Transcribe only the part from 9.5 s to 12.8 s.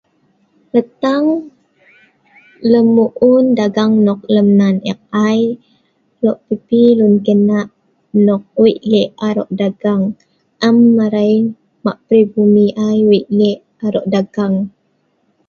dagang. Am arai mak peribumi